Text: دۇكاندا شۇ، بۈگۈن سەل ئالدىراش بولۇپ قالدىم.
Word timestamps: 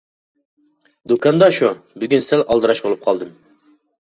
دۇكاندا 1.13 1.49
شۇ، 1.57 1.69
بۈگۈن 2.05 2.25
سەل 2.29 2.45
ئالدىراش 2.47 2.83
بولۇپ 2.87 3.05
قالدىم. 3.11 3.37